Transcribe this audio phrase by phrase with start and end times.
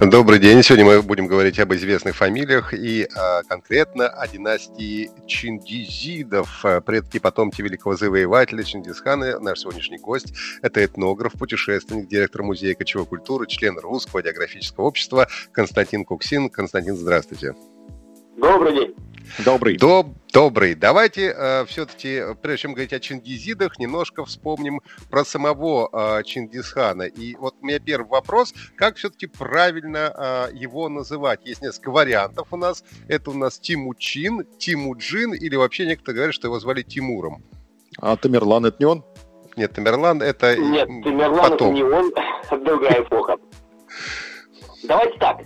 [0.00, 0.62] Добрый день.
[0.62, 7.18] Сегодня мы будем говорить об известных фамилиях и а, конкретно о династии Чингизидов, а, предки
[7.18, 9.40] потомки великого завоевателя Чингисхана.
[9.40, 16.04] Наш сегодняшний гость– это этнограф, путешественник, директор музея кочевой культуры, член Русского географического общества Константин
[16.04, 16.50] Куксин.
[16.50, 17.54] Константин, здравствуйте.
[18.36, 18.94] Добрый день.
[19.44, 19.76] Добрый.
[19.76, 20.74] Доб добрый.
[20.74, 27.04] Давайте э, все-таки, прежде чем говорить о Чингизидах, немножко вспомним про самого э, Чингисхана.
[27.04, 30.12] И вот у меня первый вопрос, как все-таки правильно
[30.52, 31.40] э, его называть?
[31.44, 32.84] Есть несколько вариантов у нас.
[33.08, 37.42] Это у нас Тимучин, Тимуджин, или вообще некоторые говорят, что его звали Тимуром.
[37.98, 39.04] А Тамерлан это не он?
[39.56, 41.68] Нет, Тамерлан это Нет, Тамерлан потом.
[41.68, 42.12] это не он,
[42.62, 43.38] другая эпоха.
[44.84, 45.38] Давайте так.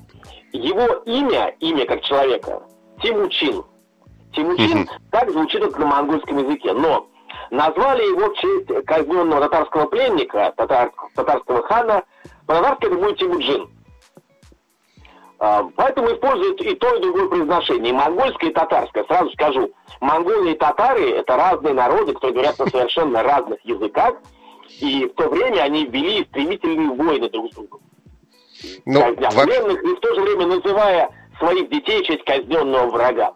[0.52, 2.60] Его имя, имя как человека,
[3.02, 3.64] Тимучин.
[4.32, 7.06] Тимучин так звучит это на монгольском языке, но
[7.50, 12.04] назвали его в честь казненного татарского пленника, татар, татарского хана,
[12.46, 13.70] по-татарски это будет Тимуджин.
[15.42, 17.90] А, поэтому используют и то, и другое произношение.
[17.90, 19.04] И монгольское, и татарское.
[19.04, 24.16] Сразу скажу, монголы и татары– это разные народы, которые говорят на совершенно разных языках.
[24.80, 27.80] И в то время они вели стремительные войны друг с другом.
[28.84, 31.08] Ну, казня пленных, и в то же время называя
[31.41, 33.33] своих детей в честь казненного врага.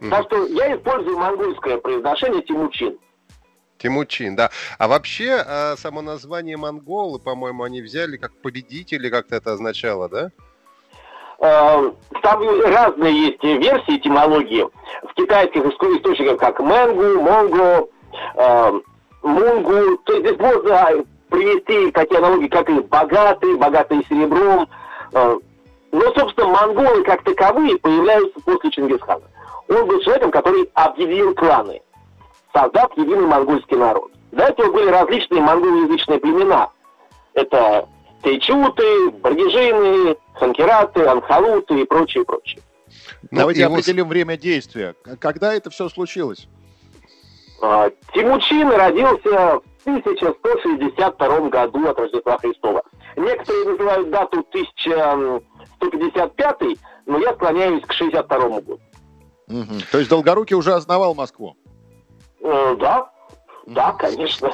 [0.00, 0.10] Mm.
[0.10, 2.98] Так что я использую монгольское произношение Тимучин.
[3.78, 4.50] Тимучин, да.
[4.78, 10.30] А вообще, а, само название монголы, по-моему, они взяли как победители, как-то это означало, да?
[11.38, 14.66] А, там разные есть версии этимологии.
[15.02, 17.88] В китайских источниках, как Мэнгу, Монго,
[18.36, 18.80] э,
[19.22, 19.98] Мунгу.
[20.04, 24.68] То есть здесь можно привести такие аналогии, как и богатые, богатые серебром.
[25.12, 25.38] Э,
[25.96, 29.24] но, собственно, монголы как таковые появляются после Чингисхана.
[29.68, 31.80] Он был человеком, который объединил кланы,
[32.52, 34.12] создав единый монгольский народ.
[34.30, 36.68] До этого были различные монголоязычные племена.
[37.32, 37.88] Это
[38.22, 42.60] тайчуты, баргижины, ханкераты, анхалуты и прочее, прочее.
[43.30, 43.72] Ну, Давайте его...
[43.72, 44.94] определим время действия.
[45.18, 46.46] Когда это все случилось?
[47.62, 52.82] А, Тимучин родился в 1162 году от Рождества Христова.
[53.16, 58.78] Некоторые называют дату 1155, но я склоняюсь к 62 году.
[59.48, 59.74] Угу.
[59.90, 61.56] То есть Долгорукий уже основал Москву?
[62.42, 63.10] Э, да,
[63.66, 64.52] да, конечно.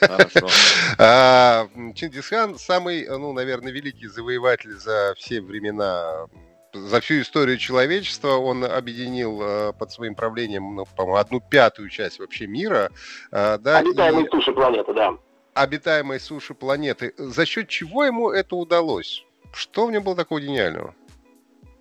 [0.00, 0.46] Хорошо.
[0.98, 6.26] А, Чингисхан самый, ну, наверное, великий завоеватель за все времена
[6.72, 12.18] за всю историю человечества он объединил э, под своим правлением, ну, по-моему, одну пятую часть
[12.18, 12.90] вообще мира.
[13.30, 14.28] Э, да, обитаемой и...
[14.28, 15.14] суши планеты, да.
[15.54, 17.14] Обитаемой суши планеты.
[17.16, 19.24] За счет чего ему это удалось?
[19.52, 20.94] Что в нем было такого гениального?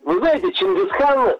[0.03, 1.38] Вы знаете, Чингисхан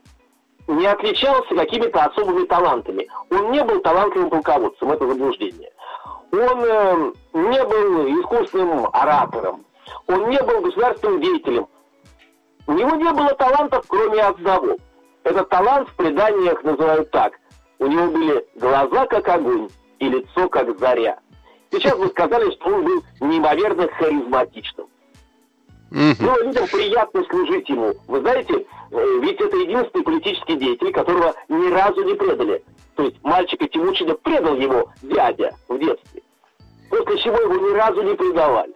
[0.68, 3.08] не отличался какими-то особыми талантами.
[3.30, 5.72] Он не был талантливым полководцем, это заблуждение.
[6.32, 9.64] Он э, не был искусственным оратором.
[10.08, 11.68] Он не был государственным деятелем.
[12.66, 14.78] У него не было талантов, кроме одного.
[15.24, 17.34] Этот талант в преданиях называют так.
[17.78, 19.70] У него были глаза, как огонь,
[20.00, 21.20] и лицо, как заря.
[21.74, 24.88] Сейчас вы сказали, что он был неимоверно харизматичным.
[25.90, 27.94] Ну, людям приятно служить ему.
[28.08, 32.64] Вы знаете, э, ведь это единственный политический деятель, которого ни разу не предали.
[32.96, 36.22] То есть мальчика Тимучина предал его дядя в детстве.
[36.92, 38.74] После чего его ни разу не предавали.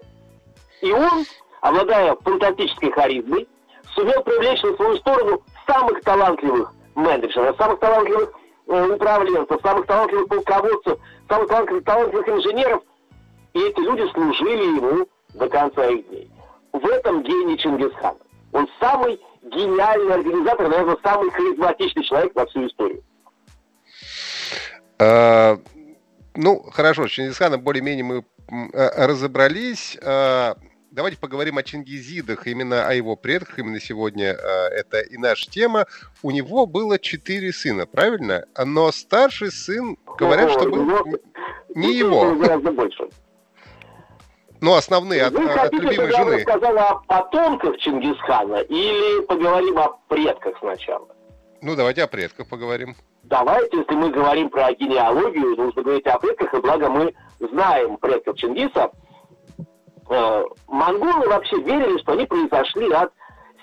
[0.81, 1.25] И он,
[1.61, 3.47] обладая фантастической харизмой,
[3.93, 8.31] сумел привлечь на свою сторону самых талантливых менеджеров, самых талантливых
[8.67, 10.99] э, управленцев, самых талантливых полководцев,
[11.29, 12.83] самых талантливых, талантливых инженеров.
[13.57, 16.29] И эти люди служили ему до конца их дней
[16.73, 18.19] в этом гений Чингисхана.
[18.51, 23.03] Он самый гениальный организатор, наверное, самый харизматичный человек во всю историю.
[24.99, 25.57] А,
[26.35, 28.25] ну, хорошо, с Чингисханом более-менее мы
[28.73, 29.97] а, разобрались.
[30.03, 30.55] А,
[30.91, 33.57] давайте поговорим о Чингизидах, именно о его предках.
[33.57, 35.87] Именно сегодня а, это и наша тема.
[36.21, 38.45] У него было четыре сына, правильно?
[38.63, 41.19] Но старший сын, говорят, что был
[41.73, 42.35] не его.
[42.35, 43.06] Гораздо больше.
[44.61, 46.11] Ну, основные от, Вы от любимой жены.
[46.11, 51.07] Я рассказала о потомках Чингисхана или поговорим о предках сначала?
[51.61, 52.95] Ну, давайте о предках поговорим.
[53.23, 58.37] Давайте, если мы говорим про генеалогию, нужно говорить о предках, и благо мы знаем предков
[58.37, 58.91] Чингиса.
[60.09, 63.11] Э, монголы вообще верили, что они произошли от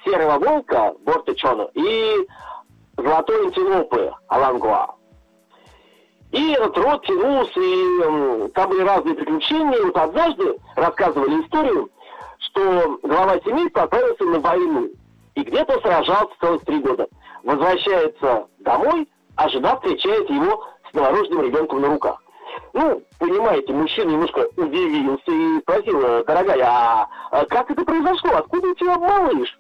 [0.05, 2.27] серого волка Бортычона и
[2.97, 4.95] золотой антилопы Алангуа.
[6.35, 9.79] И этот род тянулся, и там были разные приключения.
[9.79, 11.89] И вот однажды рассказывали историю,
[12.39, 14.91] что глава семейства отправился на войну.
[15.37, 17.07] И где-то сражался целых три года.
[17.45, 22.21] Возвращается домой, а жена встречает его с новорожденным ребенком на руках.
[22.73, 28.33] Ну, понимаете, мужчина немножко удивился и спросил, дорогая, а, а как это произошло?
[28.39, 29.57] Откуда у тебя малыш?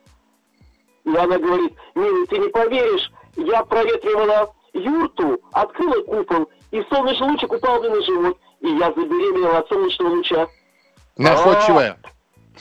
[1.04, 7.52] И она говорит, милый, ты не поверишь, я проветривала юрту, открыла купол, и солнечный лучик
[7.52, 10.48] упал мне на живот, и я забеременела от солнечного луча.
[11.16, 11.96] Находчивая.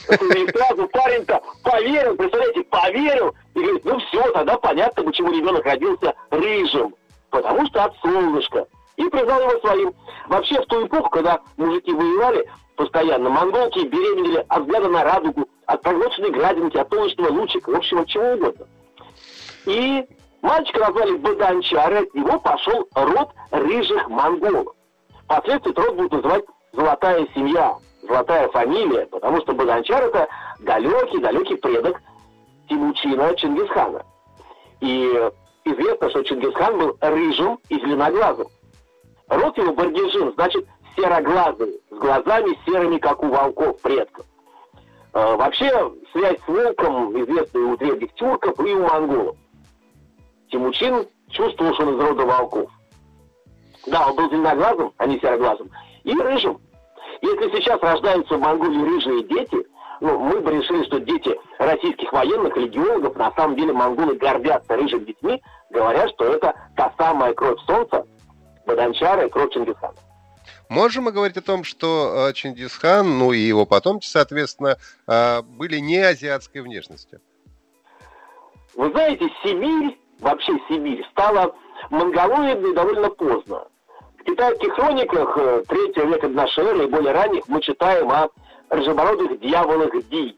[0.08, 3.34] И сразу парень-то поверил, представляете, поверил.
[3.54, 6.94] И говорит, ну все, тогда понятно, почему ребенок родился рыжим.
[7.30, 8.68] Потому что от солнышка.
[8.96, 9.92] И признал его своим.
[10.28, 15.82] Вообще, в ту эпоху, когда мужики воевали, постоянно монголки беременели от взгляда на радугу, от
[15.82, 18.66] проглоченной градинки, от солнечного лучика, в общем, от чего угодно.
[19.66, 20.06] И
[20.44, 24.74] мальчика назвали Баданчар, от него пошел род рыжих монголов.
[25.24, 30.28] Впоследствии этот род будут называть «золотая семья», «золотая фамилия», потому что Баданчар это
[30.60, 32.00] далекий-далекий предок
[32.68, 34.04] Тимучина Чингисхана.
[34.80, 35.30] И
[35.64, 38.48] известно, что Чингисхан был рыжим и зеленоглазым.
[39.28, 44.26] Род его Баргижин, значит, сероглазый, с глазами серыми, как у волков предков.
[45.14, 49.36] Э, вообще, связь с волком известная у древних тюрков и у монголов.
[50.50, 52.70] Тимучин чувствовал, что он из рода волков.
[53.86, 55.70] Да, он был зеленоглазым, а не сероглазым,
[56.04, 56.60] и рыжим.
[57.20, 59.66] Если сейчас рождаются в Монголии рыжие дети,
[60.00, 64.76] ну, мы бы решили, что дети российских военных или геологов, на самом деле монголы гордятся
[64.76, 68.04] рыжими детьми, говорят, что это та самая кровь солнца,
[68.66, 69.94] Баданчара и кровь Чингисхана.
[70.68, 74.76] Можем мы говорить о том, что э, Чингисхан, ну и его потомки, соответственно,
[75.06, 77.20] э, были не азиатской внешности?
[78.74, 81.54] Вы знаете, Сибирь, вообще Сибирь, стала
[81.90, 83.66] монголоидной довольно поздно.
[84.18, 88.28] В китайских хрониках э, третьего века до нашей эры и более ранних мы читаем о
[88.70, 90.36] рыжебородых дьяволах Ди.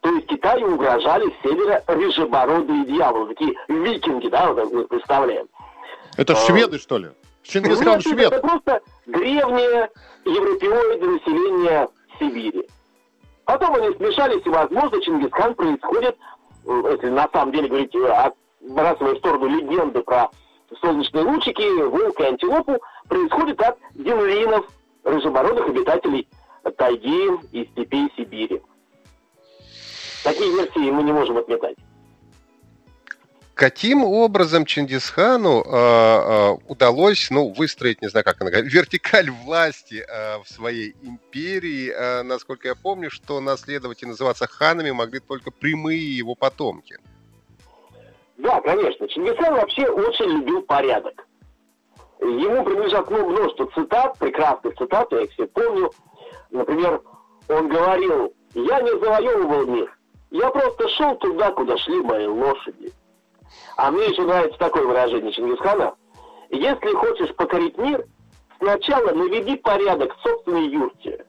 [0.00, 5.46] То есть Китаю угрожали с севера рыжебородые дьяволы, такие викинги, да, вот мы представляем.
[6.16, 7.08] Это шведы, что ли?
[7.42, 8.32] Чингисхан Нет, швед.
[8.32, 9.90] Это просто древнее
[10.24, 11.88] европеоиды населения
[12.18, 12.68] Сибири.
[13.44, 16.16] Потом они смешались, и, возможно, Чингисхан происходит,
[16.66, 17.94] если на самом деле говорить,
[18.64, 20.30] отбрасывая в сторону легенды про
[20.80, 22.78] солнечные лучики, волк и антилопу,
[23.08, 24.66] происходит от динлинов,
[25.04, 26.28] рыжебородых обитателей
[26.76, 28.60] тайги и степей Сибири.
[30.22, 31.76] Такие версии мы не можем отметать.
[33.54, 40.04] Каким образом Чингисхану э, э, удалось, ну, выстроить, не знаю, как она говорит, вертикаль власти
[40.04, 41.92] э, в своей империи?
[41.94, 46.98] Э, насколько я помню, что наследовать и называться ханами могли только прямые его потомки.
[48.44, 49.08] Да, конечно.
[49.08, 51.26] Чингисхан вообще очень любил порядок.
[52.20, 55.90] Ему принадлежат ну, множество цитат, прекрасных цитат, я их все помню.
[56.50, 57.00] Например,
[57.48, 59.98] он говорил, я не завоевывал мир,
[60.30, 62.92] я просто шел туда, куда шли мои лошади.
[63.78, 65.94] А мне еще нравится такое выражение Чингисхана.
[66.50, 68.04] Если хочешь покорить мир,
[68.58, 71.24] сначала наведи порядок в собственной юрте.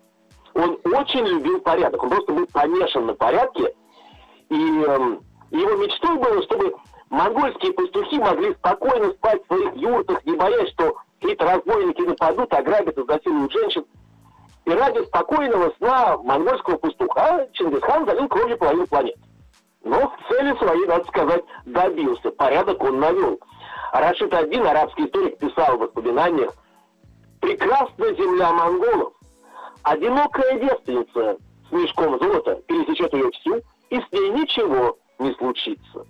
[0.53, 3.73] Он очень любил порядок, он просто был помешан на порядке.
[4.49, 5.17] И э,
[5.51, 6.75] его мечтой было, чтобы
[7.09, 12.97] монгольские пастухи могли спокойно спать в своих юртах, не боясь, что какие-то разбойники нападут, ограбят,
[12.97, 13.85] изнасилуют женщин.
[14.65, 19.19] И ради спокойного сна монгольского пастуха Чингисхан залил кровью половину планеты.
[19.83, 22.31] Но цели своей, надо сказать, добился.
[22.31, 23.39] Порядок он навел.
[23.93, 26.51] Рашид один, арабский историк, писал в воспоминаниях,
[27.39, 29.13] «Прекрасна земля монголов.
[29.83, 31.37] Одинокая девственница
[31.69, 36.07] с мешком золота пересечет ее всю, и с ней ничего не случится».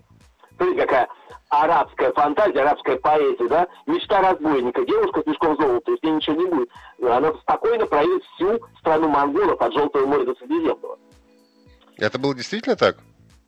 [0.57, 1.07] Смотрите, какая
[1.49, 3.67] арабская фантазия, арабская поэзия, да?
[3.85, 4.85] Мечта разбойника.
[4.85, 6.69] Девушка с мешком золота, ней ничего не будет.
[7.01, 10.97] Она спокойно проедет всю страну монголов от Желтого моря до Средиземного.
[11.97, 12.97] Это было действительно так?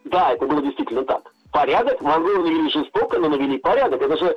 [0.06, 1.24] Да, это было действительно так.
[1.52, 4.02] Порядок монголы навели жестоко, но навели порядок.
[4.02, 4.36] Это же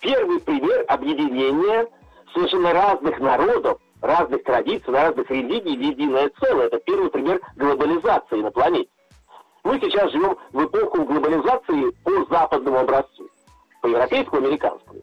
[0.00, 1.86] первый пример объединения
[2.34, 6.66] совершенно разных народов, разных традиций, разных религий в единое целое.
[6.66, 8.90] Это первый пример глобализации на планете.
[9.68, 13.28] Мы сейчас живем в эпоху глобализации по западному образцу,
[13.82, 15.00] по европейскому, американскому.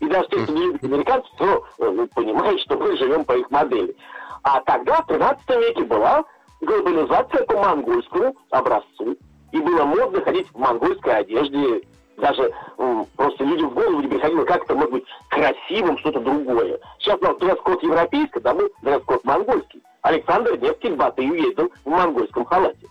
[0.00, 3.50] И даже те, кто не любит американцев, то ну, понимают, что мы живем по их
[3.50, 3.96] модели.
[4.42, 6.22] А тогда, в 13 веке, была
[6.60, 9.16] глобализация по монгольскому образцу.
[9.52, 11.80] И было модно ходить в монгольской одежде.
[12.18, 16.78] Даже м, просто людям в голову не приходило, как это может быть красивым, что-то другое.
[16.98, 19.82] Сейчас у нас дресс-код европейский, да мы дресс-код монгольский.
[20.02, 22.86] Александр Невский в Батыю ездил в монгольском халате.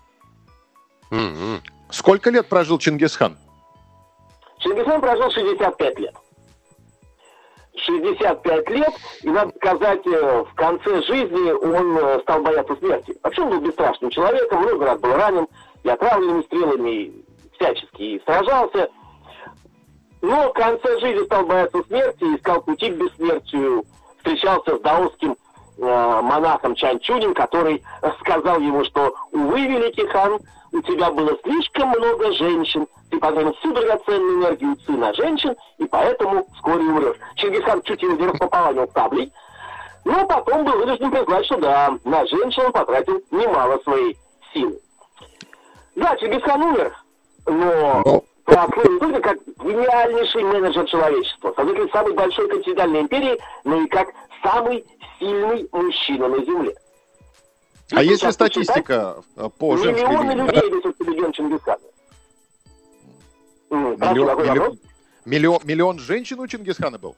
[1.12, 1.62] Mm-hmm.
[1.92, 3.38] Сколько лет прожил Чингисхан?
[4.60, 6.16] Чингисхан прожил 65 лет.
[7.78, 13.16] 65 лет, и, надо сказать, э, в конце жизни он э, стал бояться смерти.
[13.22, 15.48] Вообще он был бесстрашным человеком, много раз был ранен
[15.84, 18.90] и отравленными стрелами, и всячески и сражался.
[20.22, 23.84] Но в конце жизни стал бояться смерти, искал пути к бессмертию,
[24.18, 25.36] встречался с даосским
[25.78, 27.84] э, монахом Чан Чунин, который
[28.22, 30.40] сказал ему, что, увы, великий хан,
[30.76, 35.86] у тебя было слишком много женщин, ты потратил всю драгоценную энергию ци на женщин, и
[35.86, 37.18] поэтому вскоре умрешь.
[37.36, 39.32] Чингисхан чуть его не располовинил саблей,
[40.04, 44.18] но потом был вынужден признать, что да, на женщин он потратил немало своей
[44.54, 44.78] силы.
[45.96, 46.94] Да, Чингисхан умер,
[47.46, 54.10] но прослыл только как гениальнейший менеджер человечества, создатель самой большой континентальной империи, но и как
[54.44, 54.86] самый
[55.20, 56.76] сильный мужчина на Земле.
[57.92, 61.80] А есть ли статистика э, по женской Миллионы людей весят легион Чингисхана.
[63.70, 64.80] Миллион, миллион,
[65.26, 67.16] миллион, миллион женщин у Чингисхана был?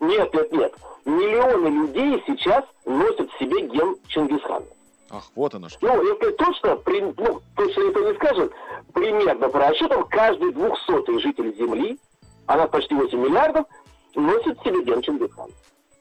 [0.00, 0.74] Нет, нет, нет.
[1.06, 4.66] Миллионы людей сейчас носят в себе ген Чингисхана.
[5.10, 5.78] Ах, вот оно что.
[5.86, 8.50] Ну, если точно, при, ну, точно это не скажем,
[8.92, 11.98] примерно по расчетам, каждый двухсотый житель Земли,
[12.46, 13.66] а нас почти 8 миллиардов,
[14.14, 15.52] носит в себе ген Чингисхана.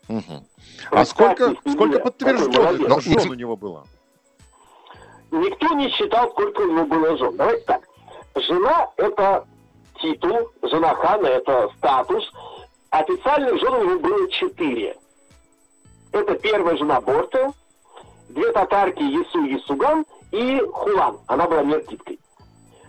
[0.08, 0.44] Угу.
[0.92, 3.86] А сколько, сколько подтвержденных жен у него было?
[5.32, 7.36] Никто не считал, сколько у него было жен.
[7.36, 7.82] Давайте так.
[8.36, 9.48] Жена– это
[10.02, 12.32] титул, жена хана– это статус.
[12.90, 14.98] Официальных жен у него было четыре.
[16.12, 17.52] Это первая жена Борта,
[18.30, 21.18] две татарки Есу Есуган и Хулан.
[21.28, 22.20] Она была меркиткой.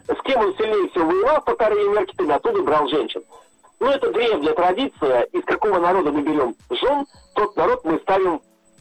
[0.06, 3.23] С кем он сильнее всего воевал, татары и меркиты, оттуда брал женщин.
[3.78, 5.23] Ну, это древняя традиция.
[5.33, 8.40] Из какого народа мы берем жен, тот народ мы ставим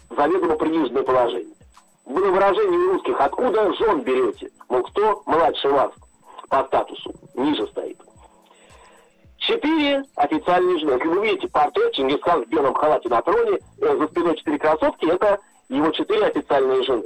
[0.10, 1.56] в заведомо приниженное положение.
[2.06, 4.50] Было выражение у русских, откуда жен берете?
[4.70, 5.92] Мол, кто младше вас
[6.50, 7.14] по статусу?
[7.34, 8.00] Ниже стоит.
[9.38, 10.92] Четыре официальные жены.
[10.94, 15.06] Если вы видите портрет Чингисхан в белом халате на троне, э, за спиной четыре красотки,
[15.06, 17.06] это его четыре официальные жены.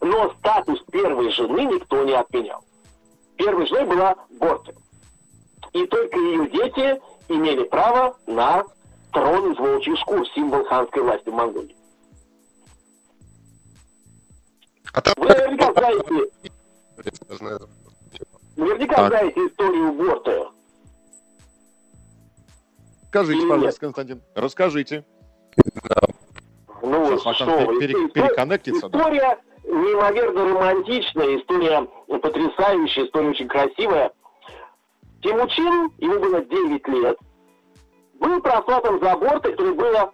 [0.00, 2.62] Но статус первой жены никто не отменял.
[3.36, 4.74] Первой женой была Горте
[5.72, 8.64] и только ее дети имели право на
[9.12, 11.76] трон из волчьих шкур, символ ханской власти в Монголии.
[14.92, 16.30] А Вы наверняка знаете,
[18.56, 19.08] наверняка так.
[19.08, 20.50] знаете историю Борта.
[23.08, 25.04] Скажите, пожалуйста, Константин, расскажите.
[26.82, 28.86] Ну, Сейчас что, пере, переконнектится.
[28.86, 29.38] История да?
[29.64, 34.12] неимоверно романтичная, история потрясающая, история очень красивая.
[35.22, 37.18] Тимучин, ему было 9 лет,
[38.14, 40.12] был прослатан за аборт, который было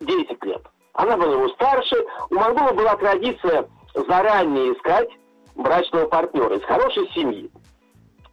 [0.00, 0.62] 10 лет.
[0.94, 1.96] Она была его старше.
[2.30, 5.08] У монголов была традиция заранее искать
[5.54, 7.50] брачного партнера из хорошей семьи.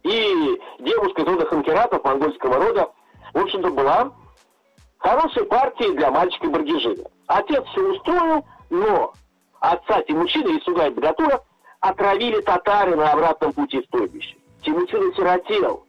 [0.02, 2.90] И девушка из рода ханкератов, монгольского рода,
[3.32, 4.12] в общем-то, была
[4.98, 7.04] хорошей партией для мальчика Баргижина.
[7.26, 9.12] Отец все устроил, но
[9.60, 11.42] отца Тимучина и Сугай Богатура
[11.80, 14.36] отравили татары на обратном пути в стойбище.
[14.66, 15.86] Тимучин осиротел.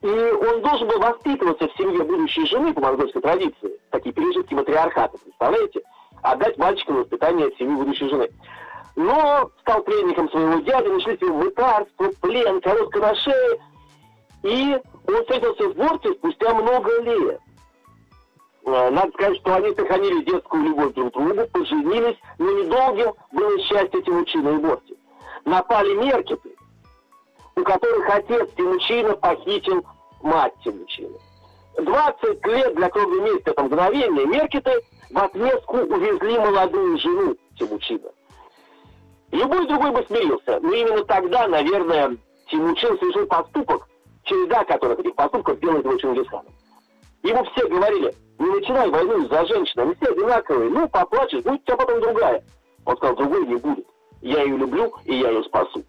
[0.00, 3.78] И он должен был воспитываться в семье будущей жены по монгольской традиции.
[3.90, 5.82] Такие пережитки матриархата, представляете?
[6.22, 8.30] Отдать мальчика на воспитание в семью будущей жены.
[8.96, 13.60] Но стал пленником своего дяди, начались его мытарство, плен, коротко на шее.
[14.42, 17.40] И он встретился в Борте спустя много лет.
[18.64, 23.58] Э, надо сказать, что они сохранили детскую любовь друг к другу, поженились, но недолгим было
[23.60, 24.96] счастье Тимучина и Борти.
[25.44, 26.54] Напали меркеты,
[27.60, 29.84] у которых отец Тимучина похитил
[30.22, 31.18] мать Тимучина.
[31.76, 34.26] 20 лет для круглого месяца это мгновение.
[34.26, 34.72] Меркеты
[35.10, 38.10] в отместку увезли молодую жену Тимучина.
[39.30, 42.16] Любой другой бы смирился, но именно тогда, наверное,
[42.50, 43.88] Тимучин совершил поступок,
[44.24, 46.52] череда которых этих поступков делает его Чингисханом.
[47.22, 51.64] Ему все говорили, не начинай войну из-за женщины, они все одинаковые, ну, поплачешь, будет у
[51.64, 52.42] тебя потом другая.
[52.86, 53.86] Он сказал, другой не будет.
[54.22, 55.84] Я ее люблю, и я ее спасу.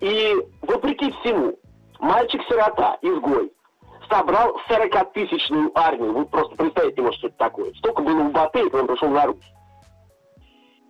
[0.00, 1.58] И вопреки всему,
[1.98, 3.52] мальчик-сирота, изгой,
[4.10, 6.12] собрал 40-тысячную армию.
[6.12, 7.72] Вы просто представить не можете, что это такое.
[7.74, 9.52] Столько было у Батыя, когда он пришел на Русь.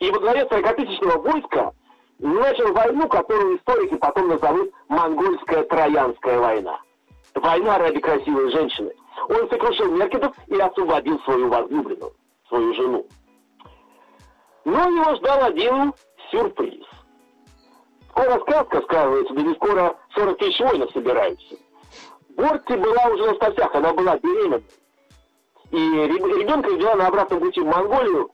[0.00, 1.72] И во главе 40-тысячного войска
[2.18, 6.80] начал войну, которую историки потом назовут «Монгольская Троянская война».
[7.34, 8.92] Война ради красивой женщины.
[9.28, 12.12] Он сокрушил Меркетов и освободил свою возлюбленную,
[12.48, 13.06] свою жену.
[14.64, 15.92] Но его ждал один
[16.30, 16.84] сюрприз.
[18.16, 21.56] Скоро сказка сказывается, да не скоро 40 тысяч воинов собираются.
[22.30, 24.62] Борти была уже на статях, она была беременна.
[25.70, 28.30] И ребенка родила на обратном пути в Монголию,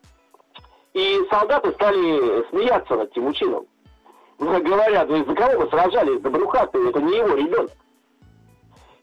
[0.93, 3.67] и солдаты стали смеяться над Тимучином.
[4.39, 7.73] Говорят, ну из-за кого мы сражались, за Брухаты, это не его ребенок.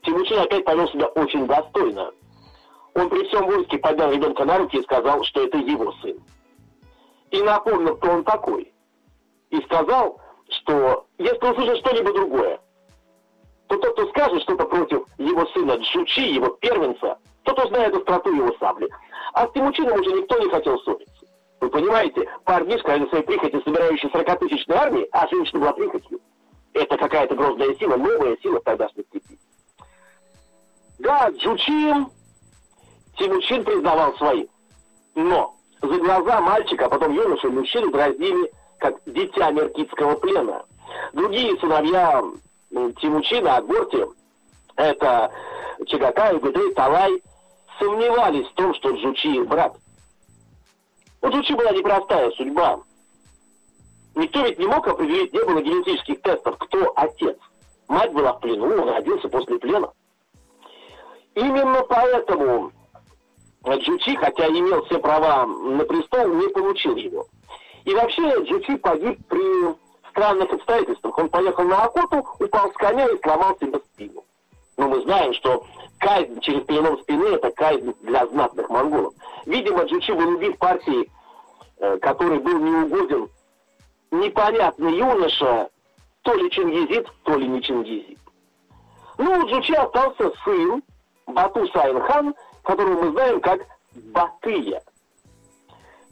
[0.04, 2.12] Тимучин опять повел себя очень достойно.
[2.94, 6.18] он при всем войске поднял ребенка на руки и сказал, что это его сын.
[7.32, 8.72] И напомнил, кто он такой.
[9.50, 10.22] И сказал,
[10.52, 12.60] что если услышит что-либо другое,
[13.68, 18.54] то тот, кто скажет что-то против его сына Джучи, его первенца, тот узнает остроту его
[18.60, 18.90] сабли.
[19.34, 21.26] А с Тимучином уже никто не хотел ссориться.
[21.62, 26.20] Вы понимаете, парнишка на своей прихоти, собирающий 40-тысячной армии, а женщина была прихотью.
[26.74, 29.38] Это какая-то грозная сила, новая сила в тогдашней степи.
[31.00, 32.08] Да, Джучин
[33.18, 34.48] Тимучин признавал своим.
[35.16, 40.66] Но за глаза мальчика, а потом юноши, мужчины дразнили как дитя меркитского плена.
[41.14, 42.24] Другие сыновья
[42.72, 44.06] Тимучина, Агорти,
[44.76, 45.32] это
[45.86, 47.22] Чагатай, Гудей, Талай,
[47.78, 49.76] сомневались в том, что Джучи их брат.
[51.22, 52.80] У Джучи была непростая судьба.
[54.16, 57.38] Никто ведь не мог определить, не было генетических тестов, кто отец.
[57.88, 59.92] Мать была в плену, он родился после плена.
[61.36, 62.72] Именно поэтому
[63.66, 67.28] Джучи, хотя имел все права на престол, не получил его.
[67.86, 69.76] И вообще Джучи погиб при
[70.10, 71.18] странных обстоятельствах.
[71.18, 74.24] Он поехал на охоту, упал с коня и сломал себе спину.
[74.78, 75.66] Но мы знаем, что
[75.98, 79.14] казнь через перелом спины– это казнь для знатных монголов.
[79.46, 81.10] Видимо, Джучи был убит партией,
[81.78, 83.30] э, который был неугоден
[84.12, 85.70] непонятный юноша,
[86.24, 88.20] то ли чингизит, то ли не чингизит.
[89.18, 90.84] Ну, у Джучи остался сын,
[91.28, 92.34] Бату Сайн-хан,
[92.64, 93.62] которого мы знаем как
[93.94, 94.82] Батыя,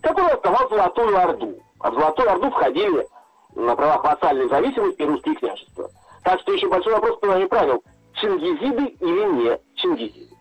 [0.08, 1.64] который основал Золотую Орду.
[1.80, 3.08] А в Золотую Орду входили
[3.56, 5.90] на правах вассальной зависимости русские княжества.
[6.24, 7.84] Так что еще большой вопрос, кто не правил,
[8.14, 10.36] чингизиды или не чингизиды.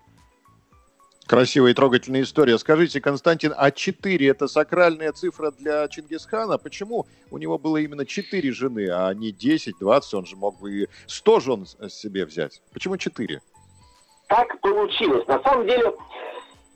[1.26, 2.56] Красивая и трогательная история.
[2.56, 6.56] Скажите, Константин, а 4 это сакральная цифра для Чингисхана?
[6.56, 10.14] Почему у него было именно 4 жены, а не 10, 20?
[10.14, 12.62] Он же мог бы и 100 жен себе взять.
[12.73, 13.40] Почему 4?
[14.28, 15.26] Так получилось.
[15.26, 15.96] На самом деле,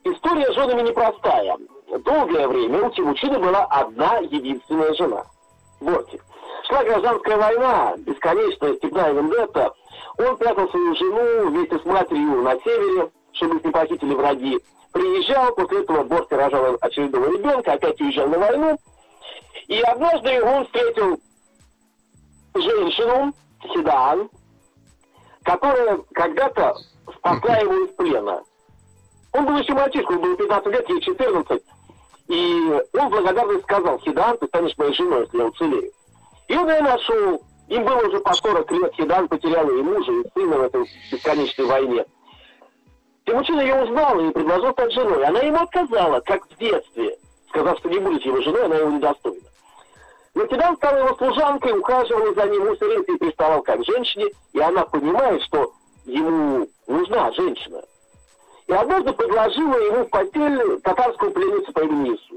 [0.03, 1.57] история с женами непростая.
[1.99, 5.25] Долгое время у Тимучина была одна единственная жена.
[5.81, 6.25] Бортик.
[6.69, 9.73] Шла гражданская война, бесконечная степная вендетта.
[10.19, 14.59] Он прятал свою жену вместе с матерью на севере, чтобы их не похитили враги.
[14.93, 18.79] Приезжал, после этого Борти рожал очередного ребенка, опять уезжал на войну.
[19.67, 21.21] И однажды он встретил
[22.55, 23.33] женщину,
[23.75, 24.31] Седан,
[25.43, 26.77] которая когда-то
[27.17, 28.43] спасла его из плена.
[29.33, 31.63] Он был еще мальчишкой, он был 15 лет, ей 14.
[32.31, 35.93] И он благодарно сказал, Хидан, ты станешь моей женой, если я уцелею.
[36.47, 37.43] И он ее нашел.
[37.67, 41.67] Им было уже по 40 лет, Хидан потерял и мужа, и сына в этой бесконечной
[41.67, 42.05] войне.
[43.27, 45.25] Тимучин ее узнал и предложил стать женой.
[45.25, 47.17] Она ему отказала, как в детстве,
[47.49, 49.41] сказав, что не будет его женой, она его недостойна.
[50.35, 54.85] Но Хидан стала его служанкой, ухаживала за ним, усердно и приставал как женщине, и она
[54.85, 55.73] понимает, что
[56.05, 57.83] ему нужна женщина.
[58.71, 62.37] И однажды предложила ему в постель татарскую пленницу по имени Ису.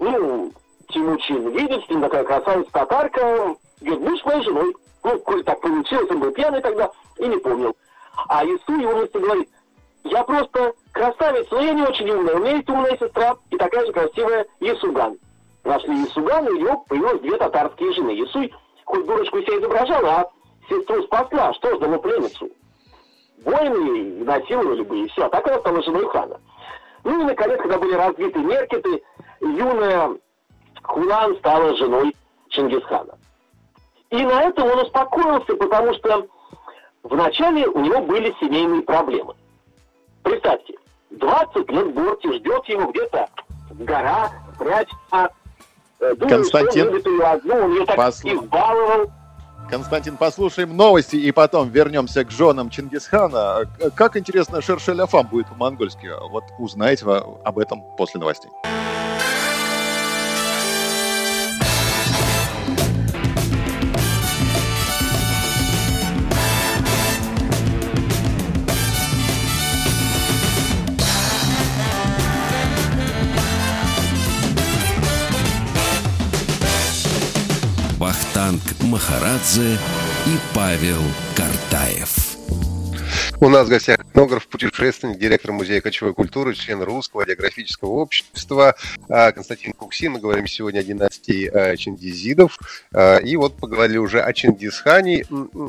[0.00, 0.52] Ну,
[0.88, 4.74] Тимучин видит, с ним такая красавица-татарка, говорит, будешь моей женой.
[5.04, 7.76] Ну, коль так получилось, он был пьяный тогда и не помнил.
[8.26, 9.48] А Ису его вместе говорит,
[10.02, 12.34] я просто красавец, но я не очень умная.
[12.34, 15.18] У меня есть умная сестра и такая же красивая Исуган.
[15.62, 18.10] Нашли Исуган, и у него появилось две татарские жены.
[18.24, 18.52] Исуй
[18.84, 20.30] хоть дурочку себя изображала, а
[20.68, 22.50] сестру спасла, что ж дало пленницу?
[23.56, 25.26] Воины насиловали бы, и все.
[25.26, 26.40] А так она стала женой хана.
[27.04, 29.02] Ну и, наконец, когда были разбиты меркеты,
[29.40, 30.10] юная
[30.82, 32.14] Хулан стала женой
[32.48, 33.18] Чингисхана.
[34.10, 36.26] И на это он успокоился, потому что
[37.02, 39.34] вначале у него были семейные проблемы.
[40.22, 40.74] Представьте,
[41.10, 43.28] 20 лет Борти ждет его где-то
[43.70, 45.28] в горах, прячь, а
[46.00, 49.10] думаю, Константин, что он любит ее одну, он ее так избаловал,
[49.68, 53.68] Константин, послушаем новости и потом вернемся к женам Чингисхана.
[53.94, 56.08] Как интересно Шершеляфам будет по-монгольски?
[56.30, 58.50] Вот узнаете об этом после новостей.
[78.86, 79.72] Махарадзе
[80.26, 81.02] и Павел
[81.34, 82.36] Картаев.
[83.40, 88.76] У нас в гостях этнограф, путешественник, директор Музея кочевой культуры, член Русского географического общества
[89.08, 90.12] а, Константин Куксин.
[90.12, 92.56] Мы говорим сегодня о династии а, Чингизидов.
[92.94, 95.26] А, и вот поговорили уже о Чингисхане.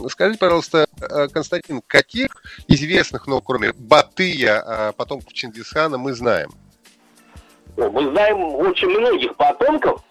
[0.10, 0.86] Скажите, пожалуйста,
[1.34, 2.30] Константин, каких
[2.68, 6.52] известных, ну, кроме Батыя, потомков Чингисхана мы знаем?
[7.76, 10.02] Мы знаем очень многих потомков,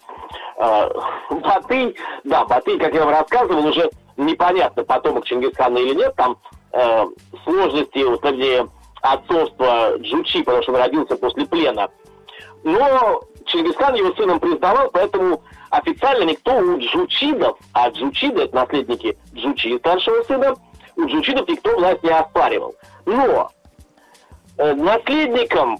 [0.57, 6.37] Батый, да, Батый, как я вам рассказывал, уже непонятно, потомок Чингисхана или нет, там
[6.71, 7.05] э,
[7.43, 8.67] сложности, вот, вернее,
[9.01, 11.89] отцовство Джучи, потому что он родился после плена.
[12.63, 19.77] Но Чингисхан его сыном признавал, поэтому официально никто у джучидов, а джучиды это наследники Джучи,
[19.77, 20.55] старшего сына,
[20.95, 22.75] у джучидов никто власть не оспаривал.
[23.05, 23.51] Но
[24.57, 25.79] э, наследником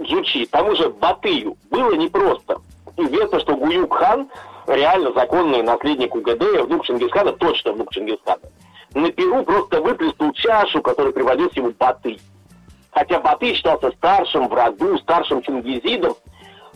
[0.00, 2.60] Джучи, тому же Батыю, было непросто.
[2.96, 4.28] Известно, что Гуюк хан
[4.66, 8.40] реально законный наследник УГД, внук Чингисхана, точно внук Чингисхана.
[8.94, 12.18] На Перу просто выплеснул чашу, которую приводил ему Батый.
[12.90, 16.14] Хотя Батый считался старшим в роду, старшим Чингизидом,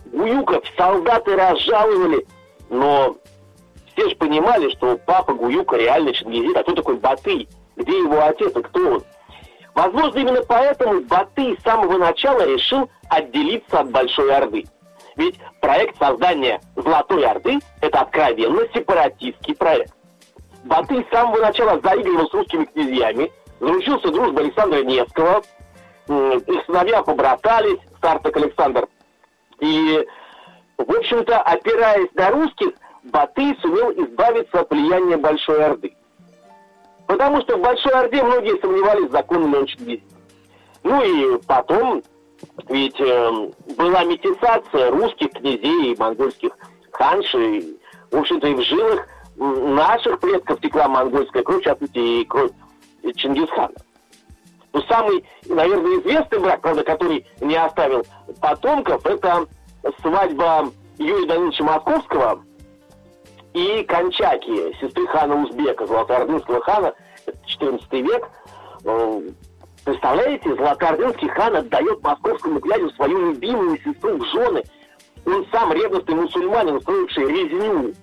[0.05, 2.27] Гуюков солдаты разжаловали,
[2.69, 3.15] но
[3.93, 7.49] все же понимали, что папа Гуюка реально Чингизид, а кто такой Батый?
[7.75, 9.03] Где его отец и кто он?
[9.73, 14.65] Возможно, именно поэтому Батый с самого начала решил отделиться от Большой Орды.
[15.15, 19.93] Ведь проект создания Золотой Орды– это откровенно сепаратистский проект.
[20.63, 25.41] Батый с самого начала заигрывал с русскими князьями, заручился дружбой Александра Невского,
[26.07, 28.87] их сыновья побратались, Стартак Александр.
[29.59, 30.05] И,
[30.77, 32.71] в общем-то, опираясь на русских,
[33.03, 35.95] Батый сумел избавиться от влияния Большой Орды.
[37.07, 39.67] Потому что в Большой Орде многие сомневались в законном он
[40.83, 42.03] Ну и потом,
[42.69, 46.51] ведь э, была метисация русских князей и монгольских
[46.91, 47.77] ханшей.
[48.11, 52.51] В общем-то, и в жилах наших предков текла монгольская кровь, в частности, и кровь
[53.15, 53.73] Чингисхана.
[54.73, 58.05] Ну, самый, наверное, известный брак, правда, который не оставил
[58.39, 59.45] потомков, это
[60.01, 62.43] свадьба Юрия Даниловича Московского
[63.53, 66.93] и Кончаки, сестры хана Узбека, Золотоордынского хана,
[67.45, 68.29] 14 век.
[69.83, 74.63] Представляете, Золотоордынский хан отдает московскому князю свою любимую сестру в жены.
[75.25, 77.93] Он сам ревностный мусульманин, устроивший резню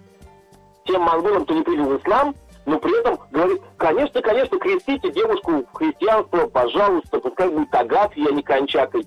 [0.85, 2.35] тем монголам, кто не принял ислам,
[2.67, 8.33] но при этом говорит, конечно, конечно, крестите девушку в христианство, пожалуйста, пускай будет Агафья, а
[8.33, 9.07] не Кончакой.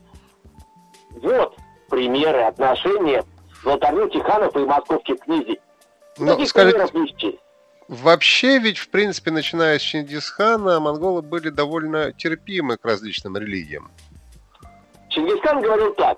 [1.22, 1.56] Вот
[1.90, 3.24] примеры отношения
[3.64, 5.60] Золотарнюки ханов и московских князей.
[6.18, 7.38] Ну, скажите,
[7.92, 13.92] вообще ведь, в принципе, начиная с Чингисхана, монголы были довольно терпимы к различным религиям.
[15.10, 16.18] Чингисхан говорил так.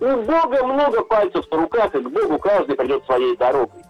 [0.00, 3.82] У Бога много пальцев на руках, и к Богу каждый придет своей дорогой.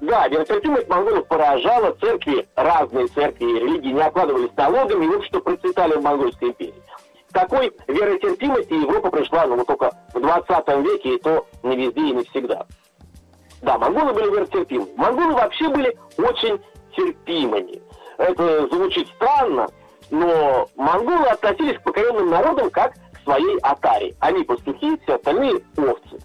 [0.00, 5.96] Да, веротерпимость монголов поражала, церкви, разные церкви и религии не окладывались налогами, и, общем-то, процветали
[5.96, 6.82] в Монгольской империи.
[7.32, 12.24] Такой веротерпимости Европа пришла, ну, только в 20 веке, и то не везде и не
[12.24, 12.66] всегда.
[13.66, 14.86] Да, монголы были веротерпимы.
[14.96, 16.60] Монголы вообще были очень
[16.96, 17.82] терпимыми.
[18.16, 19.66] Это звучит странно,
[20.08, 24.14] но монголы относились к покоренным народам как к своей атаре.
[24.20, 26.16] Они пастухи, все остальные овцы.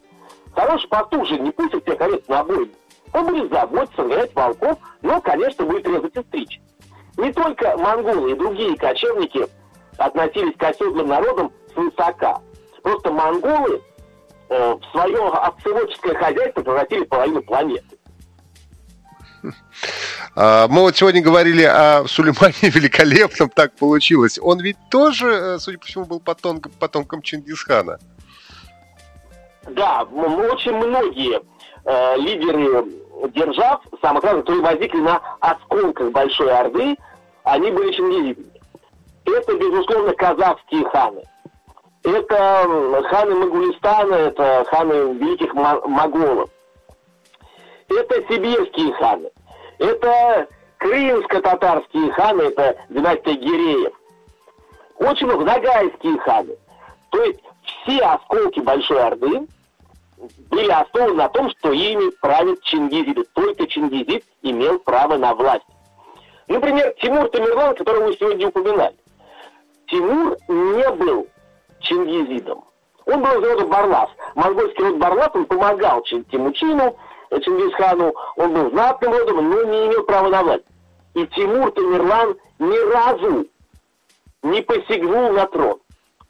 [0.53, 2.69] Хороший пастух же не пустит всех овец на бойню.
[3.11, 6.61] Он будет заботиться, гонять волков, но, конечно, будет резать и стричь.
[7.17, 9.47] Не только монголы и другие кочевники
[9.97, 12.39] относились к оседлым народам свысока.
[12.83, 13.81] Просто монголы
[14.51, 17.97] э, в свое овцеводческое хозяйство превратили половину планеты.
[20.35, 24.39] А, мы вот сегодня говорили о Сулеймане великолепном, так получилось.
[24.41, 27.99] Он ведь тоже, э, судя по всему, был потомком, потомком Чингисхана.
[29.63, 31.41] Да, очень многие
[31.85, 32.85] э, лидеры
[33.29, 36.95] держав, самых разных, которые возникли на осколках Большой Орды,
[37.43, 38.51] они были чингизидами.
[39.25, 41.21] Это, безусловно, казахские ханы.
[42.03, 46.49] Это ханы Магулистана, это ханы великих моголов.
[47.89, 49.29] Это сибирские ханы.
[49.77, 53.93] Это крымско-татарские ханы, это династия Гиреев.
[54.97, 56.55] Очень много нагайские ханы.
[57.11, 59.47] То есть все осколки Большой Орды
[60.49, 63.31] были основаны на том, что ими правит Чингизид.
[63.33, 65.65] Только Чингизид имел право на власть.
[66.47, 68.95] Например, Тимур Тамерлан, которого мы сегодня упоминали.
[69.87, 71.27] Тимур не был
[71.81, 72.63] Чингизидом.
[73.05, 74.09] Он был из рода Барлас.
[74.35, 76.95] Монгольский род Барлас, он помогал Тимучину,
[77.29, 78.13] Чингисхану.
[78.35, 80.65] Он был знатным родом, но не имел права на власть.
[81.13, 83.45] И Тимур Тамерлан ни разу
[84.43, 85.79] не посягнул на трон.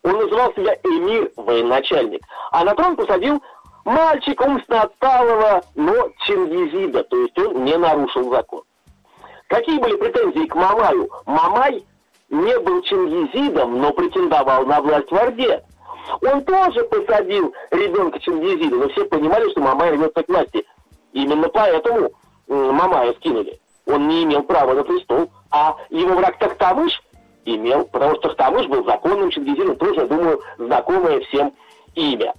[0.04, 2.22] Он называл себя эмир, военачальник.
[2.52, 3.42] А на трон посадил
[3.86, 8.62] Мальчик умственно отсталого, но Чингизида, то есть он не нарушил закон.
[9.48, 11.10] Какие были претензии к Мамаю?
[11.26, 11.84] Мамай
[12.32, 15.64] не был Чингизидом, но претендовал на власть в Орде.
[16.22, 20.66] Он тоже посадил ребенка Чингизида, но все понимали, что Мамай рвется к власти.
[21.14, 22.12] Именно поэтому
[22.48, 23.60] Мамая скинули.
[23.86, 27.02] Он не имел права на престол, а его враг Тахтамыш
[27.46, 31.54] имел, потому что Тахтамыш был законным Чингизидом, тоже, я думаю, знакомое всем
[31.96, 32.34] имя.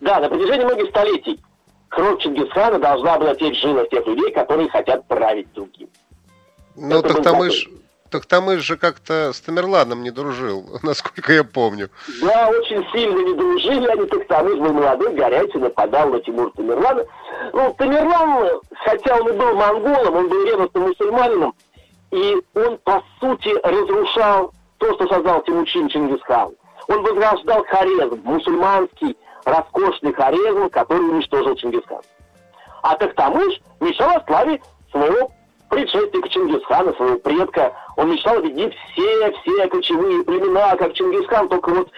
[0.00, 1.40] Да, на протяжении многих столетий
[1.88, 5.88] кровь Чингисхана должна была течь в жилах тех людей, которые хотят править другим.
[6.74, 7.68] Ну, так там ж...
[8.12, 11.88] Так там же как-то с Тамерланом не дружил, насколько я помню.
[12.20, 17.06] Да, очень сильно не дружили они, так Тамыш был молодой, горячий, нападал на Тимур Тамерлана.
[17.54, 21.54] Ну, Тамерлан, хотя он и был монголом, он был ревностным мусульманином,
[22.10, 26.52] и он, по сути, разрушал то, что создал Тимучин Чингисхан.
[26.88, 32.02] Он возрождал харезм, мусульманский, роскошный харезм, который уничтожил Чингисхан.
[32.82, 35.32] А Тахтамыш мечтал о славе своего
[35.72, 37.72] предшественника Чингисхана, своего предка.
[37.96, 41.90] Он мечтал объединить все, все кочевые племена, как Чингисхан, только вот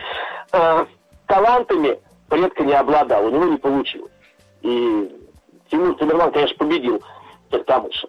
[0.53, 0.87] э,
[1.27, 1.99] талантами
[2.31, 4.13] предка не обладал, у него не получилось.
[4.63, 5.11] И
[5.71, 7.03] Тимур Тамерлан, конечно, победил
[7.51, 8.07] Тахтамыша.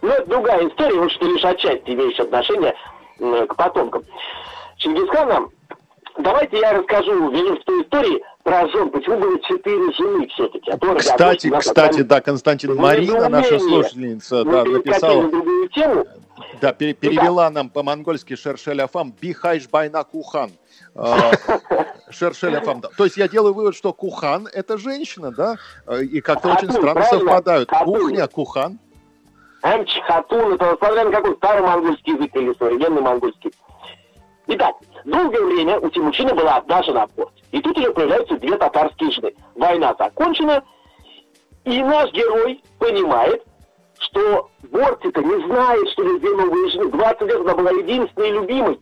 [0.00, 2.74] Но это другая история, вот что лишь отчасти имеющая отношение
[3.20, 4.04] э, к потомкам.
[4.78, 5.50] Чингисхана
[6.16, 10.70] давайте я расскажу, вернусь к той истории жен, почему было четыре жены все-таки.
[10.70, 15.30] А то кстати, кстати, да, Константин Марина, наша слушательница, да, написала...
[15.74, 16.04] Тему.
[16.60, 20.50] Да, перевела нам по-монгольски Шершель Афам Бихайш Байна Кухан.
[20.94, 21.30] А,
[22.10, 22.82] Шершель Афам.
[22.96, 25.56] То есть я делаю вывод, что Кухан это женщина, да?
[26.00, 27.70] И как-то очень странно совпадают.
[27.70, 28.78] Кухня, Кухан.
[30.06, 33.50] Хатун, это смотря на какой старый монгольский язык или современный монгольский.
[34.46, 37.08] Итак, долгое время у Тимучина была одна жена.
[37.52, 39.34] И тут уже появляются две татарские жены.
[39.54, 40.62] Война закончена,
[41.64, 43.42] и наш герой понимает,
[43.98, 46.90] что Бортика не знает, что есть две новые жены.
[46.90, 48.80] 20 лет она была единственной любимой.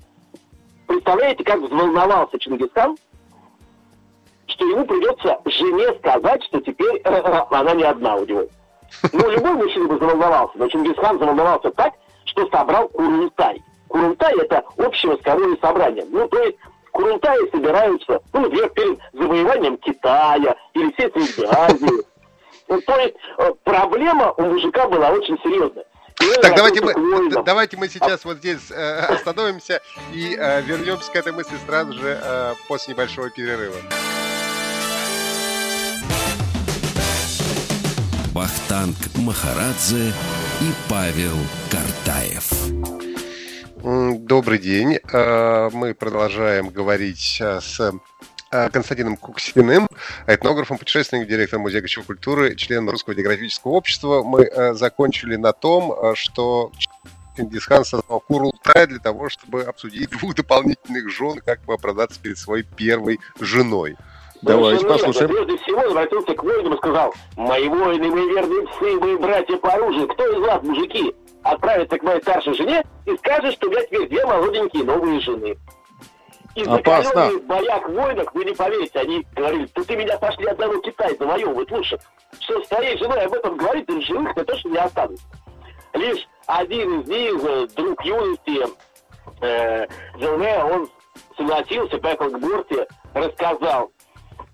[0.88, 2.96] Представляете, как взволновался Чингисхан,
[4.46, 8.46] что ему придется жене сказать, что теперь э, э, она не одна у него.
[9.12, 11.94] Ну, любой мужчина бы заволновался, но Чингисхан заволновался так,
[12.24, 13.62] что собрал Курултай.
[13.92, 16.06] Курултай– это общее скорое собрание.
[16.08, 16.56] Ну, то есть
[16.92, 22.04] Курултаи собираются, ну, например, перед завоеванием Китая или Северной Азии.
[22.68, 25.84] Ну, то есть э, проблема у мужика была очень серьезная.
[26.40, 29.82] Так, давайте мы, давайте мы сейчас вот здесь э, остановимся
[30.14, 33.76] и э, вернемся к этой мысли сразу же э, после небольшого перерыва.
[38.32, 40.12] Вахтанг Махарадзе
[40.62, 41.36] и Павел
[41.70, 43.01] Картаев.
[43.82, 45.00] Добрый день.
[45.12, 47.80] Э, мы продолжаем говорить э, с
[48.52, 49.88] э, Константином Куксиным,
[50.28, 54.22] этнографом, путешественником, директором Музея кочевой культуры, членом Русского географического общества.
[54.22, 56.70] Мы закончили на том, что
[57.36, 62.62] Чингисхан создал Курултай для того, чтобы обсудить двух дополнительных жен, как бы оправдаться перед своей
[62.62, 63.96] первой женой.
[64.42, 65.28] Давайте послушаем.
[65.28, 69.56] Прежде всего он обратился к воинам и сказал, «Мои воины, мои верные псы, мои братья
[69.56, 73.70] по оружию, кто из вас, мужики, отправится к моей старшей жене и скажет, что у
[73.70, 75.56] меня теперь две молоденькие новые жены?»
[76.54, 77.30] И Опасно.
[77.30, 81.70] в боях воинах, вы не поверите, они говорили, ты, ты меня пошли одного Китая завоевывать
[81.70, 81.98] лучше.
[82.40, 85.24] Что с твоей женой об этом говорит, и живых-то точно не останутся.
[85.94, 88.66] Лишь один из них, э, друг юности,
[89.40, 89.86] э,
[90.18, 90.90] Джелме, он
[91.36, 93.90] согласился, поехал к Борте, рассказал,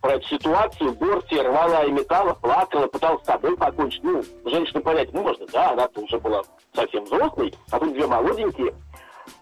[0.01, 0.93] про эту ситуацию.
[0.95, 4.03] Борти рвала и металла, плакала, пыталась с собой покончить.
[4.03, 6.43] Ну, женщину понять можно, да, она уже была
[6.75, 8.75] совсем взрослой, а тут две молоденькие.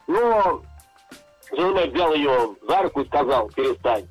[0.06, 0.62] Но
[1.52, 4.08] Желмай взял ее за руку и сказал, перестань.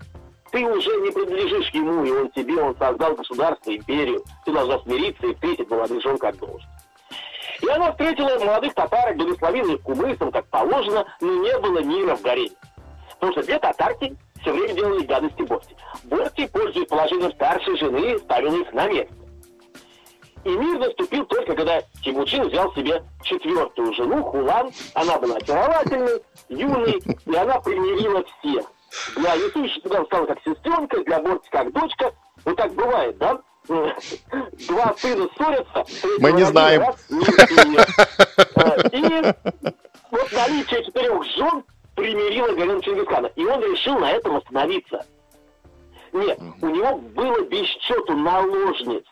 [0.51, 4.23] Ты уже не принадлежишь ему, и он тебе, он создал государство, империю.
[4.45, 6.69] Ты должна смириться и встретить молодых жен как должен.
[7.61, 12.21] И она встретила молодых татарок, благословила их кумысом, как положено, но не было мира в
[12.21, 12.51] горе.
[13.15, 15.75] Потому что две татарки все время делали гадости Борти.
[16.03, 19.13] Борти, пользуясь положением старшей жены, ставил их на место.
[20.43, 24.69] И мир наступил только, когда Тимучин взял себе четвертую жену, Хулан.
[24.93, 28.65] Она была очаровательной, юной, и она примирила всех.
[29.15, 32.13] Для Юсуича тогда стала как сестренка, для Борти как дочка.
[32.45, 33.41] Вот так бывает, да?
[33.67, 35.83] Два сына ссорятся.
[36.19, 36.83] Мы не знаем.
[36.83, 37.07] Раз,
[38.91, 39.23] и
[40.11, 41.63] вот наличие четырех жен
[41.95, 43.27] примирила Галину Чингисхана.
[43.35, 45.05] И он решил на этом остановиться.
[46.13, 49.03] Нет, у него было без счету наложниц.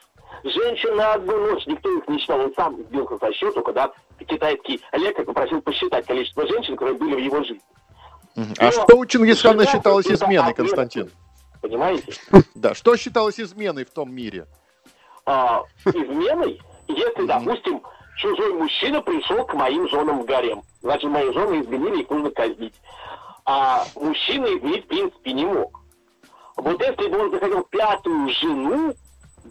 [0.44, 2.40] Женщин на одну ночь, никто их не считал.
[2.40, 7.20] Он сам сбился со счету, когда китайский лекарь попросил посчитать количество женщин, которые были в
[7.20, 7.62] его жизни.
[8.36, 11.10] А Но что у Чингисхана считалось изменой, Константин?
[11.62, 12.14] Понимаете?
[12.56, 14.48] Да, что считалось изменой в том мире?
[15.26, 16.62] А, изменой?
[16.88, 17.82] Если, допустим,
[18.16, 20.62] чужой мужчина пришел к моим женам в гарем.
[20.82, 22.76] Значит, мои жены изменили, их нужно казнить.
[23.46, 25.80] А мужчина изменить, в принципе, не мог.
[26.56, 28.94] Вот если бы он захотел пятую жену,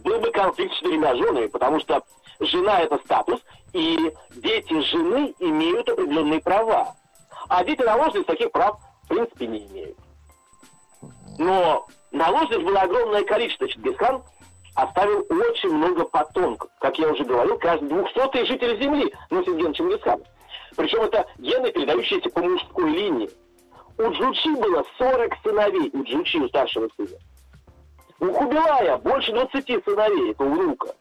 [0.03, 2.01] был бы конфликт с четырьмя женами, потому что
[2.39, 3.41] жена– это статус,
[3.73, 6.95] и дети жены имеют определенные права.
[7.49, 9.97] А дети наложниц таких прав, в принципе, не имеют.
[11.37, 13.67] Но наложниц было огромное количество.
[13.67, 14.23] Чингисхан
[14.75, 16.69] оставил очень много потомков.
[16.79, 20.23] Как я уже говорил, каждый двухсотый житель Земли носит ген Чингисхана.
[20.75, 23.29] Причем это гены, передающиеся по мужской линии.
[23.97, 27.17] У Джучи было 40 сыновей, у Джучи, у старшего сына.
[28.19, 30.95] У Хубилая больше 20 сыновей, это у внука.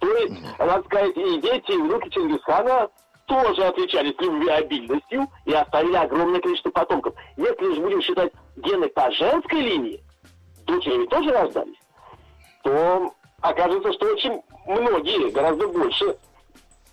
[0.00, 2.90] То есть, надо сказать, и дети, и внуки Чингисхана
[3.26, 7.14] тоже отличались любвеобильностью и оставили огромное количество потомков.
[7.36, 10.04] Если же будем считать гены по женской линии,
[10.64, 11.78] дочери тоже рождались,
[12.66, 16.16] то окажется, что очень многие, гораздо больше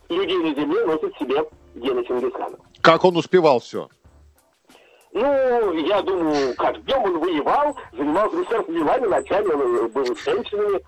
[0.07, 2.57] людей на Земле носят в себе гены Чингисхана.
[2.81, 3.89] Как он успевал все?
[5.13, 10.79] Ну, я думаю, как днем он воевал, занимался государственными делами, ночами он был с женщинами.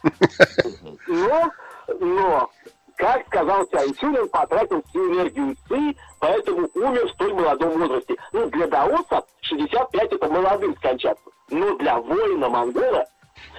[1.08, 1.52] Но,
[2.00, 2.50] но,
[2.96, 8.16] как сказал Чайчун, он потратил всю энергию ЦИ, поэтому умер в столь молодом возрасте.
[8.34, 11.24] Ну, для даоса 65 это молодым скончаться.
[11.52, 13.06] Но для воина-монгола,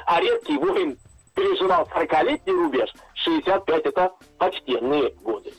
[0.06, 0.98] а редкий воин
[1.36, 5.52] переживал 40-летний рубеж, 65 это почтенные годы.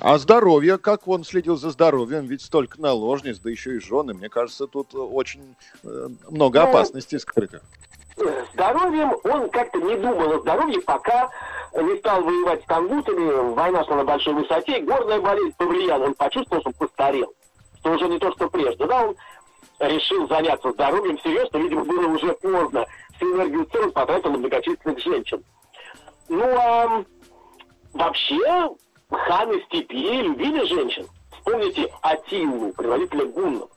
[0.00, 2.26] А здоровье, как он следил за здоровьем?
[2.26, 4.14] Ведь столько наложниц, да еще и жены.
[4.14, 7.62] Мне кажется, тут очень э, много ну, опасностей скрытых.
[8.54, 11.28] Здоровьем он как-то не думал о здоровье, пока
[11.74, 13.54] не стал воевать с тангутами.
[13.54, 16.04] Война шла на большой высоте, горная болезнь повлияла.
[16.04, 17.32] Он почувствовал, что постарел.
[17.80, 18.86] Что уже не то, что прежде.
[18.86, 19.16] Да, он
[19.80, 22.86] решил заняться здоровьем серьезно, видимо, было уже поздно.
[23.18, 25.44] Всю энергию целом потратил на многочисленных женщин.
[26.28, 27.04] Ну, а
[27.92, 28.70] вообще,
[29.10, 31.06] ханы степи любили женщин.
[31.32, 33.70] Вспомните Атилу, предводителя гуннов.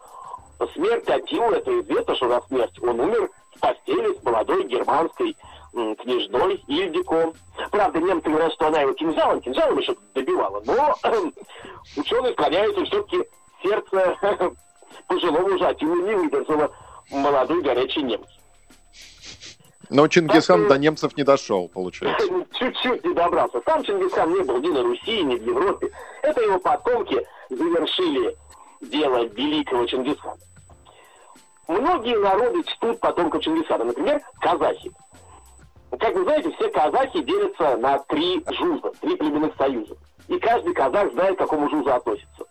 [0.74, 5.36] Смерть Атилы, это известно, что на смерть он умер в постели с молодой германской
[5.72, 7.34] княжной Ильдико.
[7.72, 10.96] Правда, немцы говорят, что она его кинжалом, кинжалом еще добивала, но
[11.98, 13.24] ученые склоняются все-таки
[13.64, 14.16] сердце
[15.08, 16.72] пожилого уже Атилы не выдержало
[17.10, 18.28] молодой горячий немец.
[19.92, 22.26] Но Чингисхан до немцев не дошел, получается.
[22.54, 23.62] Чуть-чуть не добрался.
[23.66, 25.92] Сам Чингисхан не был ни на Руси, ни в Европе.
[26.24, 28.38] Это его потомки завершили
[28.80, 30.38] дело великого Чингисхана.
[31.68, 33.84] Многие народы чтут потомков Чингисхана.
[33.84, 34.92] Например, казахи.
[36.00, 39.98] Как вы знаете, все казахи делятся на три жуза, три племенных союза.
[40.30, 42.46] И каждый казах знает, к какому жузу относится.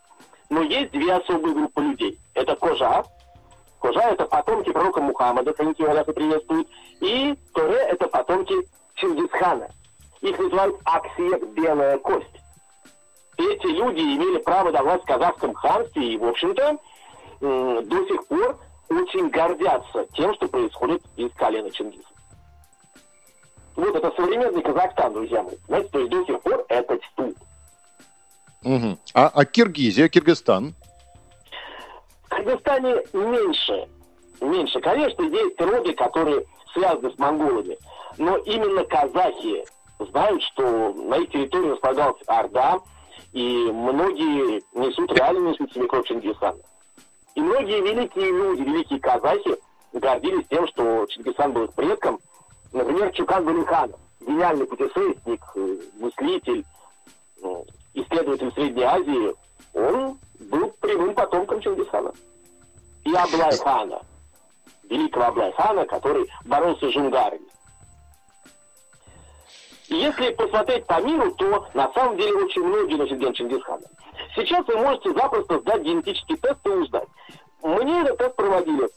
[0.50, 2.18] Но есть две особые группы людей.
[2.34, 3.02] Это кожа,
[3.80, 6.68] Кожа– это потомки пророка Мухаммада, хранитель Аллаха приветствует,
[7.00, 8.54] и Торе– это потомки
[8.94, 9.68] Чингисхана.
[10.20, 12.26] Их называют Аксиек– белая кость.
[13.38, 16.76] Эти люди имели право давать в казахском ханстве и, в общем-то,
[17.40, 18.58] до сих пор
[18.90, 22.04] очень гордятся тем, что происходит из колена Чингиса.
[23.76, 25.56] Вот это современный Казахстан, друзья мои.
[25.68, 27.36] Знаете, то есть до сих пор это чтут.
[28.62, 28.98] Угу.
[29.14, 30.74] А, а Киргизия, Киргизстан?
[32.30, 33.88] Кыргызстане меньше.
[34.40, 34.80] Меньше.
[34.80, 37.76] Конечно, есть роды, которые связаны с монголами.
[38.16, 39.64] Но именно казахи
[39.98, 42.78] знают, что на их территории располагалась Орда,
[43.32, 46.58] и многие несут, реально несут себе кровь Чингисхана.
[47.34, 49.56] И многие великие люди, великие казахи,
[49.92, 52.18] гордились тем, что Чингисхан был их предком.
[52.72, 56.64] Например, Чукан Балиханов, гениальный путешественник, э, мыслитель,
[57.42, 59.34] ну, исследователь Средней Азии,
[59.74, 62.12] он был прямым потомком Чингисхана.
[63.04, 64.00] И Аблайхана,
[64.88, 67.48] великого Аблайхана, который боролся с джунгарами.
[69.88, 73.86] И если посмотреть по миру, то на самом деле очень многие носят ген Чингисхана.
[74.36, 77.08] Сейчас вы можете запросто сдать генетический тест и узнать.
[77.62, 78.88] Мне этот тест проводили.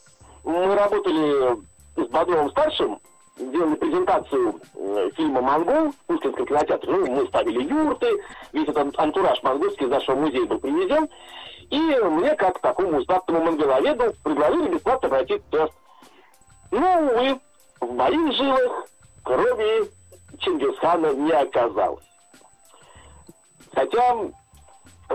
[0.44, 1.58] Мы работали
[1.96, 3.00] с Бодровым-старшим,
[3.38, 6.92] делали презентацию э, фильма «Монгол» в Пушкинском кинотеатре.
[6.92, 11.10] Ну, мы ставили юрты, весь этот антураж монгольский из нашего музея был привезен.
[11.70, 15.74] И мне, как такому знатному монголоведу, предложили бесплатно пройти тест.
[16.72, 17.40] Ну, увы,
[17.82, 18.86] в моих жилах
[19.24, 19.90] крови
[20.40, 22.04] Чингисхана не оказалось.
[23.74, 24.16] Хотя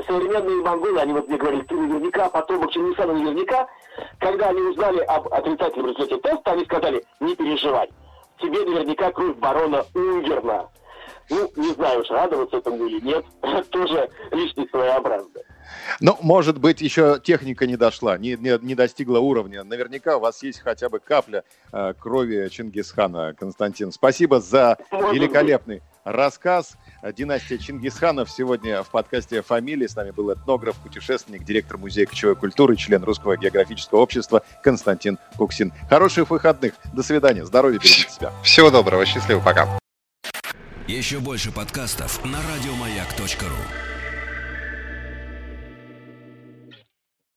[0.07, 3.69] современные монголы, они вот мне говорили, ты наверняка потомок Чингисхана наверняка,
[4.19, 7.89] когда они узнали об отрицательном результате теста, они сказали, не переживай,
[8.41, 10.69] тебе наверняка кровь барона Унгерна.
[11.31, 13.25] Ну, не знаю уж, радоваться этому или нет,
[13.71, 15.41] тоже лишний своеобразно.
[16.01, 19.65] Ну, может быть, еще техника не дошла, не, не, не достигла уровня.
[19.65, 23.93] Наверняка у вас есть хотя бы капля э, крови Чингисхана, Константин.
[23.93, 25.85] Спасибо за может великолепный быть.
[26.05, 26.77] рассказ.
[27.03, 29.87] Династия Чингисханов сегодня в подкасте «Фамилии».
[29.87, 35.73] С нами был этнограф, путешественник, директор Музея кочевой культуры, член Русского географического общества Константин Куксин.
[35.89, 36.75] Хороших выходных.
[36.93, 37.45] До свидания.
[37.45, 38.33] Здоровья, берегите себя.
[38.43, 39.07] Всего доброго.
[39.07, 39.41] Счастливо.
[39.41, 39.79] Пока.
[40.89, 43.98] Еще больше подкастов на радиомаяк.ру